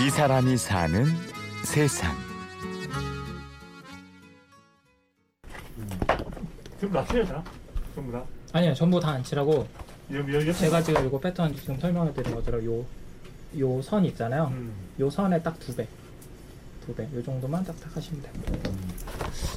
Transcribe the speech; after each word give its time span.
이 0.00 0.10
사람이 0.10 0.56
사는 0.56 1.04
세상. 1.64 2.16
전부 6.80 6.94
다 6.96 7.04
칠해잖아. 7.06 7.44
전부 7.94 8.12
다. 8.12 8.22
아니요, 8.52 8.74
전부 8.74 8.98
다 8.98 9.10
안 9.10 9.22
칠하고 9.22 9.66
여기 10.12 10.34
여기 10.34 10.52
제가 10.54 10.82
지금 10.82 11.06
이거 11.06 11.18
패턴 11.20 11.54
지금 11.54 11.78
설명해 11.78 12.12
드린 12.14 12.34
것처럼 12.34 12.64
요, 12.64 12.84
요 13.58 13.82
선 13.82 14.04
있잖아요. 14.06 14.48
음. 14.52 14.72
요 15.00 15.10
선에 15.10 15.42
딱 15.42 15.58
두 15.60 15.74
배. 15.76 15.86
두 16.86 16.94
배. 16.94 17.04
요 17.14 17.22
정도만 17.22 17.62
딱딱 17.64 17.94
하시면 17.96 18.22
돼요. 18.22 18.32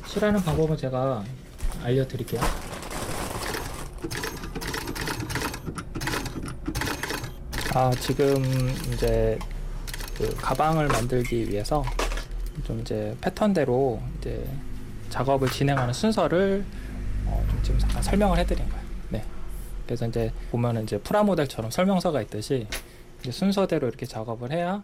칠하는 0.08 0.42
방법은 0.44 0.76
제가 0.78 1.24
알려드릴게요. 1.84 2.42
아, 7.76 7.90
지금 8.00 8.44
이제 8.94 9.40
그 10.24 10.36
가방을 10.38 10.88
만들기 10.88 11.50
위해서 11.50 11.84
좀 12.64 12.80
이제 12.80 13.16
패턴대로 13.20 14.02
이제 14.18 14.48
작업을 15.10 15.50
진행하는 15.50 15.94
순서를 15.94 16.64
어, 17.26 17.46
좀 17.50 17.64
지금 17.64 17.80
잠깐 17.80 18.02
설명을 18.02 18.38
해드린 18.38 18.68
거예요. 18.70 18.84
네. 19.10 19.26
그래서 19.86 20.08
이제 20.08 20.32
보면은 20.50 20.84
이제 20.84 20.98
프라모델처럼 20.98 21.72
설명서가 21.72 22.22
있듯이 22.22 22.68
순서대로 23.30 23.88
이렇게 23.88 24.06
작업을 24.06 24.54
해야 24.54 24.82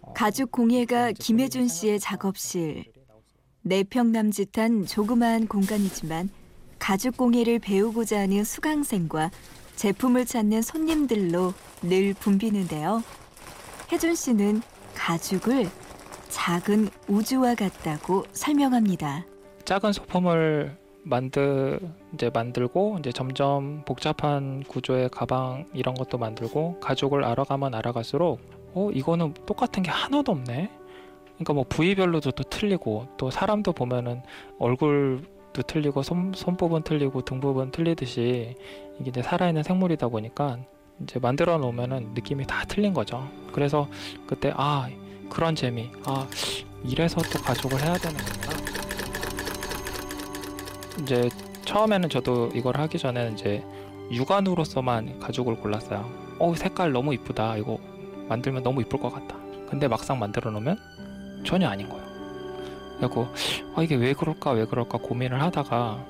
어, 0.00 0.14
가죽 0.14 0.50
공예가 0.50 1.12
김혜준 1.12 1.68
씨의 1.68 2.00
작업실. 2.00 2.74
방법들이 2.74 3.04
나올 3.06 3.20
수 3.20 3.34
있어요. 3.34 3.42
네평 3.62 4.12
남짓한 4.12 4.86
조그마한 4.86 5.48
공간이지만 5.48 6.30
가죽 6.78 7.18
공예를 7.18 7.58
배우고자 7.58 8.20
하는 8.20 8.42
수강생과 8.42 9.32
제품을 9.76 10.24
찾는 10.24 10.62
손님들로 10.62 11.52
늘 11.82 12.14
붐비는데요. 12.14 13.02
혜준 13.92 14.14
씨는 14.14 14.62
가죽을 15.08 15.64
작은 16.28 16.90
우주와 17.08 17.54
같다고 17.54 18.24
설명합니다. 18.32 19.24
작은 19.64 19.94
소품을 19.94 20.76
만드 21.02 21.80
이제 22.12 22.28
만들고 22.28 22.96
이제 22.98 23.10
점점 23.10 23.86
복잡한 23.86 24.62
구조의 24.64 25.08
가방 25.08 25.64
이런 25.72 25.94
것도 25.94 26.18
만들고 26.18 26.80
가죽을 26.80 27.24
알아가면 27.24 27.74
알아갈수록 27.74 28.38
어 28.74 28.90
이거는 28.92 29.32
똑같은 29.46 29.82
게 29.82 29.90
하나도 29.90 30.32
없네. 30.32 30.70
그러니까 31.36 31.52
뭐 31.54 31.64
부위별로도 31.66 32.32
또 32.32 32.42
틀리고 32.42 33.08
또 33.16 33.30
사람도 33.30 33.72
보면은 33.72 34.20
얼굴도 34.58 35.62
틀리고 35.66 36.02
손, 36.02 36.32
손 36.34 36.58
부분 36.58 36.82
틀리고 36.82 37.22
등 37.22 37.40
부분 37.40 37.70
틀리듯이 37.70 38.56
이게 39.00 39.08
이제 39.08 39.22
살아있는 39.22 39.62
생물이다 39.62 40.08
보니까 40.08 40.58
이제 41.02 41.18
만들어 41.18 41.58
놓으면은 41.58 42.10
느낌이 42.14 42.46
다 42.46 42.64
틀린 42.66 42.92
거죠. 42.92 43.28
그래서 43.52 43.88
그때 44.26 44.52
아 44.56 44.88
그런 45.30 45.54
재미 45.54 45.90
아 46.04 46.26
이래서 46.84 47.20
또 47.22 47.40
가죽을 47.40 47.80
해야 47.82 47.94
되는 47.96 48.18
거구나. 48.18 48.58
이제 51.02 51.28
처음에는 51.64 52.08
저도 52.08 52.50
이걸 52.54 52.76
하기 52.78 52.98
전에는 52.98 53.34
이제 53.34 53.64
육안으로서만 54.10 55.20
가죽을 55.20 55.56
골랐어요. 55.56 56.10
어 56.38 56.54
색깔 56.54 56.92
너무 56.92 57.14
이쁘다. 57.14 57.56
이거 57.56 57.78
만들면 58.28 58.62
너무 58.62 58.80
이쁠 58.82 58.98
것 59.00 59.12
같다. 59.12 59.36
근데 59.68 59.86
막상 59.86 60.18
만들어 60.18 60.50
놓으면 60.50 60.78
전혀 61.44 61.68
아닌 61.68 61.88
거예요. 61.88 62.08
그리고 62.98 63.28
아 63.76 63.82
이게 63.82 63.94
왜 63.94 64.12
그럴까 64.12 64.52
왜 64.52 64.64
그럴까 64.64 64.98
고민을 64.98 65.40
하다가 65.42 66.04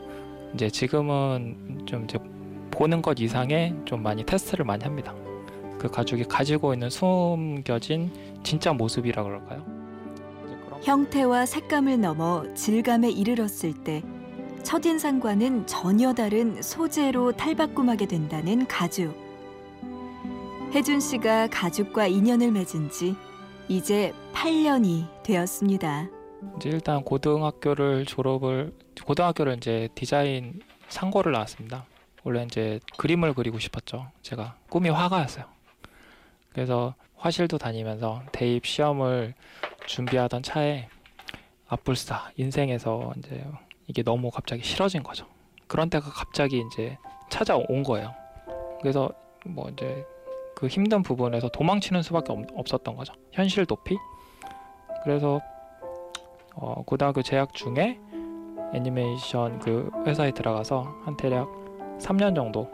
이제 0.55 0.70
지금은 0.70 1.83
좀 1.86 2.05
이제 2.05 2.19
보는 2.79 3.03
것 3.03 3.19
이상의 3.19 3.75
좀 3.84 4.05
많이 4.05 4.25
테스트를 4.25 4.65
많이 4.65 4.84
합니다. 4.84 5.12
그 5.81 5.89
가죽이 5.89 6.23
가지고 6.23 6.75
있는 6.75 6.89
숨겨진 6.89 8.12
진짜 8.45 8.73
모습이라 8.73 9.25
그럴까요? 9.25 9.67
형태와 10.83 11.44
색감을 11.44 12.00
넘어 12.00 12.44
질감에 12.55 13.11
이르렀을 13.11 13.75
때 13.83 14.00
첫인상과는 14.62 15.67
전혀 15.67 16.12
다른 16.12 16.62
소재로 16.62 17.33
탈바꿈하게 17.33 18.06
된다는 18.06 18.65
가죽. 18.69 19.12
혜준 20.72 21.00
씨가 21.00 21.49
가죽과 21.49 22.06
인연을 22.06 22.53
맺은 22.53 22.91
지 22.91 23.17
이제 23.69 24.12
8년이 24.34 25.25
되었습니다. 25.25 26.11
이제 26.56 26.69
일단 26.69 27.03
고등학교를 27.03 28.05
졸업을 28.05 28.72
고등학교를 29.05 29.56
이제 29.56 29.88
디자인 29.97 30.61
상고를 30.88 31.33
나왔습니다. 31.33 31.84
원래 32.28 32.43
이제 32.43 32.78
그림을 32.99 33.33
그리고 33.33 33.59
싶었죠. 33.59 34.06
제가 34.21 34.55
꿈이 34.69 34.91
화가였어요. 34.91 35.47
그래서 36.53 36.94
화실도 37.16 37.56
다니면서 37.56 38.22
대입 38.33 38.66
시험을 38.66 39.33
준비하던 39.87 40.43
차에 40.43 40.91
앞불사 41.69 42.33
인생에서 42.37 43.15
이제 43.17 43.47
이게 43.87 44.03
너무 44.03 44.31
갑자기 44.31 44.62
싫어진 44.62 45.03
거죠. 45.03 45.27
그런 45.69 45.88
때가 45.88 46.11
갑자기 46.11 46.62
이제 46.71 46.99
찾아온 47.31 47.83
거예요. 47.83 48.15
그래서 48.83 49.11
뭐 49.47 49.71
이제 49.71 50.05
그 50.55 50.67
힘든 50.67 51.03
부분에서 51.03 51.49
도망치는 51.49 52.03
수밖에 52.03 52.34
없, 52.34 52.44
없었던 52.55 52.94
거죠. 52.94 53.15
현실 53.33 53.65
도피. 53.65 53.97
그래서 55.03 55.41
어, 56.55 56.83
고등학교 56.84 57.22
재학 57.22 57.55
중에 57.55 57.99
애니메이션 58.75 59.61
그 59.61 59.91
회사에 60.05 60.33
들어가서 60.33 60.83
한 61.06 61.17
대략 61.17 61.68
3년 61.98 62.34
정도 62.34 62.69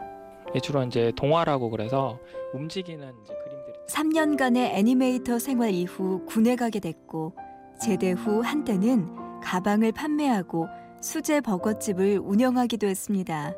예, 0.53 0.59
주로 0.59 0.83
이제 0.83 1.11
동화라고 1.15 1.69
그래서 1.69 2.19
움직이는 2.53 3.13
이제 3.23 3.33
그림들이 3.43 3.75
3년간의 3.87 4.57
애니메이터 4.77 5.39
생활 5.39 5.71
이후 5.71 6.23
군에 6.25 6.55
가게 6.55 6.79
됐고 6.79 7.33
제대 7.81 8.11
후 8.11 8.41
한때는 8.41 9.41
가방을 9.41 9.91
판매하고 9.91 10.67
수제 11.01 11.41
버거집을 11.41 12.19
운영하기도 12.23 12.87
했습니다. 12.87 13.53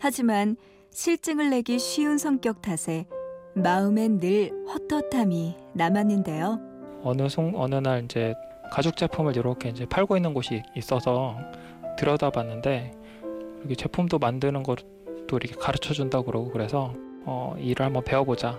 하지만 0.00 0.56
실증을 0.90 1.50
내기 1.50 1.78
쉬운 1.78 2.18
성격 2.18 2.60
탓에 2.60 3.06
마음엔 3.54 4.18
늘 4.18 4.50
헛헛함이 4.66 5.56
남았는데요. 5.74 6.58
어느 7.02 7.28
송 7.28 7.52
어느 7.56 7.76
날 7.76 8.04
이제 8.04 8.34
가죽 8.70 8.96
제품을 8.96 9.36
이렇게 9.36 9.68
이제 9.68 9.86
팔고 9.86 10.16
있는 10.16 10.34
곳이 10.34 10.62
있어서 10.76 11.36
들여다봤는데 11.98 12.92
이렇게 13.60 13.74
제품도 13.74 14.18
만드는 14.18 14.62
것도 14.62 14.84
이렇게 15.32 15.54
가르쳐 15.54 15.94
준다고 15.94 16.24
그러고 16.24 16.50
그래서 16.50 16.94
어, 17.24 17.54
일을 17.58 17.86
한번 17.86 18.02
배워보자 18.04 18.58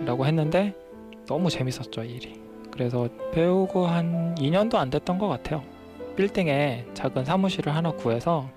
라고 0.00 0.26
했는데 0.26 0.74
너무 1.26 1.50
재밌었죠 1.50 2.04
이 2.04 2.16
일이. 2.16 2.40
그래서 2.70 3.08
배우고 3.32 3.86
한 3.86 4.34
2년도 4.36 4.74
안 4.74 4.90
됐던 4.90 5.18
것 5.18 5.28
같아요. 5.28 5.62
빌딩에 6.16 6.86
작은 6.94 7.24
사무실을 7.24 7.74
하나 7.74 7.92
구해서 7.92 8.50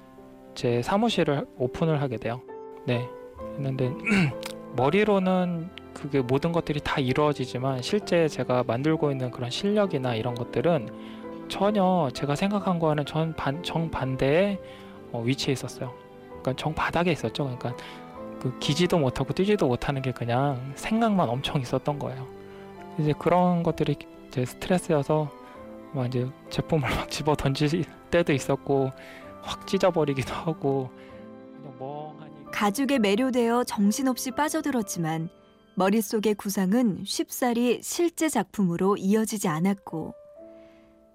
제 0.55 0.81
사무실을 0.81 1.45
오픈을 1.57 2.01
하게 2.01 2.17
돼요. 2.17 2.41
네. 2.85 3.07
했는데 3.55 3.91
머리로는 4.75 5.69
그게 5.93 6.21
모든 6.21 6.51
것들이 6.51 6.79
다 6.83 6.99
이루어지지만 6.99 7.81
실제 7.81 8.27
제가 8.27 8.63
만들고 8.63 9.11
있는 9.11 9.31
그런 9.31 9.49
실력이나 9.49 10.15
이런 10.15 10.35
것들은 10.35 10.89
전혀 11.49 12.09
제가 12.13 12.35
생각한 12.35 12.77
거와는 12.79 13.05
전 13.05 13.33
반, 13.35 13.63
정반대의 13.63 14.59
어, 15.11 15.21
위치에 15.21 15.53
있었어요. 15.53 15.93
그러니까 16.27 16.53
정 16.55 16.73
바닥에 16.73 17.11
있었죠. 17.11 17.43
그러니까 17.43 17.75
그 18.39 18.57
기지도 18.59 18.99
못하고 18.99 19.33
뛰지도 19.33 19.67
못하는 19.67 20.01
게 20.01 20.11
그냥 20.11 20.73
생각만 20.75 21.29
엄청 21.29 21.61
있었던 21.61 21.99
거예요. 21.99 22.27
이제 22.99 23.13
그런 23.17 23.63
것들이 23.63 23.95
제 24.31 24.45
스트레스여서 24.45 25.31
막 25.93 26.07
이제 26.07 26.27
제품을 26.49 26.89
막 26.95 27.09
집어 27.09 27.35
던질 27.35 27.85
때도 28.11 28.33
있었고 28.33 28.91
확 29.41 29.65
찢어버리기도 29.67 30.33
하고 30.33 30.89
가죽에 32.51 32.99
매료되어 32.99 33.63
정신없이 33.65 34.31
빠져들었지만 34.31 35.29
머릿속의 35.75 36.33
구상은 36.35 37.03
쉽사리 37.05 37.81
실제 37.83 38.29
작품으로 38.29 38.97
이어지지 38.97 39.47
않았고 39.47 40.15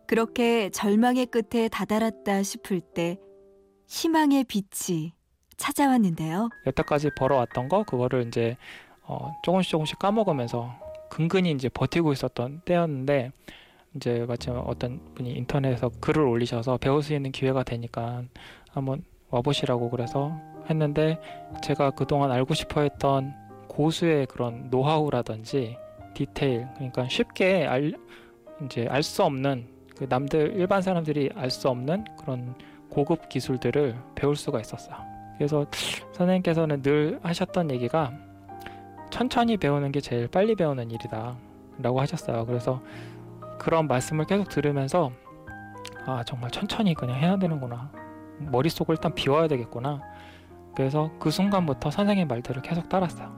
그렇게 0.06 0.70
절망의 0.70 1.26
끝에 1.26 1.68
다다랐다 1.68 2.42
싶을 2.42 2.80
때 2.80 3.18
희망의 3.86 4.44
빛이 4.44 5.12
찾아왔는데요. 5.56 6.48
여태까지 6.66 7.10
벌어왔던 7.16 7.68
거 7.68 7.84
그거를 7.84 8.26
이제 8.26 8.56
어, 9.02 9.32
조금씩 9.44 9.70
조금씩 9.70 9.98
까먹으면서 9.98 10.74
근근히 11.10 11.50
이제 11.52 11.68
버티고 11.68 12.12
있었던 12.12 12.62
때였는데 12.64 13.32
이제 13.94 14.24
마침 14.26 14.54
어떤 14.64 15.00
분이 15.14 15.30
인터넷에서 15.32 15.90
글을 16.00 16.22
올리셔서 16.22 16.78
배울 16.78 17.02
수 17.02 17.12
있는 17.12 17.30
기회가 17.30 17.62
되니까 17.62 18.22
한번 18.70 19.04
와보시라고 19.30 19.90
그래서 19.90 20.32
했는데 20.70 21.20
제가 21.62 21.90
그동안 21.90 22.30
알고 22.32 22.54
싶어 22.54 22.80
했던 22.80 23.34
고수의 23.68 24.26
그런 24.26 24.68
노하우라든지 24.70 25.76
디테일 26.14 26.66
그러니까 26.74 27.08
쉽게 27.08 27.66
알 27.66 27.92
이제 28.64 28.86
알 28.88 29.02
수 29.02 29.22
없는 29.24 29.66
그 29.96 30.06
남들 30.08 30.54
일반 30.56 30.80
사람들이 30.82 31.30
알 31.34 31.50
수 31.50 31.68
없는 31.68 32.04
그런 32.18 32.54
고급 32.92 33.30
기술들을 33.30 33.96
배울 34.14 34.36
수가 34.36 34.60
있었어요. 34.60 34.96
그래서 35.38 35.64
선생님께서는 36.12 36.82
늘 36.82 37.18
하셨던 37.22 37.70
얘기가 37.70 38.12
천천히 39.10 39.56
배우는 39.56 39.92
게 39.92 40.00
제일 40.00 40.28
빨리 40.28 40.54
배우는 40.54 40.90
일이다. 40.90 41.34
라고 41.78 42.00
하셨어요. 42.02 42.44
그래서 42.44 42.82
그런 43.58 43.88
말씀을 43.88 44.26
계속 44.26 44.50
들으면서 44.50 45.10
아 46.04 46.22
정말 46.24 46.50
천천히 46.50 46.92
그냥 46.92 47.16
해야 47.16 47.38
되는구나. 47.38 47.90
머릿속을 48.38 48.96
일단 48.96 49.14
비워야 49.14 49.48
되겠구나. 49.48 50.02
그래서 50.74 51.10
그 51.18 51.30
순간부터 51.30 51.90
선생님 51.90 52.28
말들을 52.28 52.60
계속 52.60 52.90
따랐어요. 52.90 53.32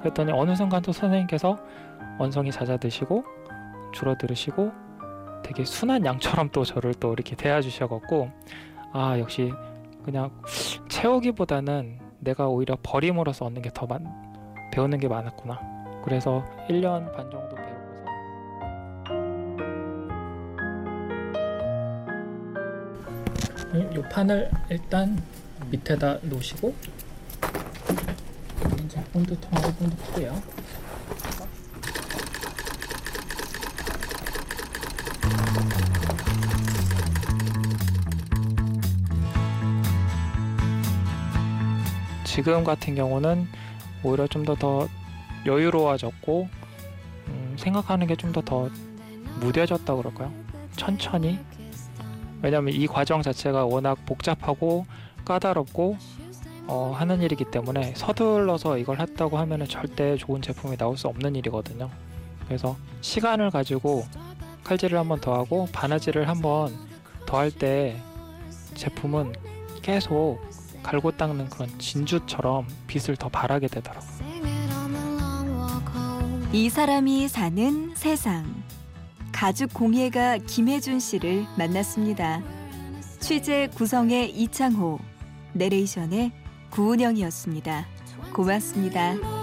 그랬더니 0.00 0.32
어느 0.32 0.54
순간 0.56 0.80
또 0.80 0.92
선생님께서 0.92 1.58
원성이 2.18 2.50
잦아드시고 2.50 3.24
줄어들으시고 3.92 4.72
되게 5.42 5.64
순한 5.64 6.04
양처럼 6.06 6.48
또 6.50 6.64
저를 6.64 6.94
또 6.94 7.12
이렇게 7.12 7.36
대해주셔갖고 7.36 8.30
아 8.98 9.18
역시 9.18 9.52
그냥 10.06 10.30
채우기보다는 10.88 11.98
내가 12.18 12.48
오히려 12.48 12.78
버림으로써 12.82 13.44
얻는 13.44 13.60
게 13.60 13.68
더 13.68 13.86
배우는 14.72 14.98
게 14.98 15.06
많았구나. 15.06 15.60
그래서 16.02 16.42
1년 16.70 17.12
반 17.14 17.30
정도 17.30 17.54
배우고서 23.74 23.92
이 23.94 24.02
판을 24.10 24.50
일단 24.70 25.22
밑에다 25.70 26.18
놓으시고 26.22 26.74
이제 28.82 29.04
본드 29.12 29.38
통하고 29.40 29.72
본드 29.74 29.96
푸고요. 29.96 30.55
지금 42.36 42.64
같은 42.64 42.94
경우는 42.94 43.48
오히려 44.02 44.26
좀더더 44.26 44.88
여유로워졌고 45.46 46.48
음, 47.28 47.56
생각하는 47.58 48.06
게좀더더 48.08 48.68
무뎌졌다 49.40 49.96
그럴까요? 49.96 50.30
천천히 50.76 51.38
왜냐하면 52.42 52.74
이 52.74 52.86
과정 52.86 53.22
자체가 53.22 53.64
워낙 53.64 53.96
복잡하고 54.04 54.84
까다롭고 55.24 55.96
어, 56.66 56.92
하는 56.94 57.22
일이기 57.22 57.46
때문에 57.50 57.94
서둘러서 57.96 58.76
이걸 58.76 59.00
했다고 59.00 59.38
하면 59.38 59.66
절대 59.66 60.16
좋은 60.18 60.42
제품이 60.42 60.76
나올 60.76 60.98
수 60.98 61.08
없는 61.08 61.36
일이거든요. 61.36 61.88
그래서 62.46 62.76
시간을 63.00 63.50
가지고 63.50 64.04
칼질을 64.62 64.98
한번 64.98 65.22
더 65.22 65.32
하고 65.32 65.66
바느질을 65.72 66.28
한번 66.28 66.68
더 67.24 67.38
할 67.38 67.50
때 67.50 67.96
제품은 68.74 69.32
계속 69.80 70.38
갈고 70.86 71.10
닦는 71.10 71.50
그런 71.50 71.68
진주처럼 71.80 72.68
빛을 72.86 73.16
더 73.16 73.28
발하게 73.28 73.66
되더라고요. 73.66 74.26
이 76.52 76.70
사람이 76.70 77.26
사는 77.26 77.92
세상. 77.96 78.62
가죽 79.32 79.74
공예가 79.74 80.38
김혜준 80.38 81.00
씨를 81.00 81.44
만났습니다. 81.58 82.40
취재 83.18 83.68
구성의 83.74 84.30
이창호, 84.30 85.00
내레이션의 85.54 86.30
구은영이었습니다. 86.70 87.86
고맙습니다. 88.32 89.35